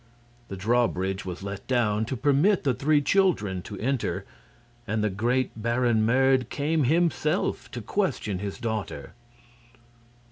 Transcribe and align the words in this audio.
The 0.47 0.57
drawbridge 0.57 1.25
was 1.25 1.43
let 1.43 1.67
down 1.67 2.05
to 2.05 2.17
permit 2.17 2.63
the 2.63 2.73
three 2.73 3.03
children 3.03 3.61
to 3.61 3.77
enter, 3.77 4.25
and 4.87 5.03
the 5.03 5.11
great 5.11 5.51
Baron 5.55 6.03
Merd 6.07 6.49
came 6.49 6.85
himself 6.85 7.69
to 7.69 7.83
question 7.83 8.39
his 8.39 8.57
daughter. 8.57 9.13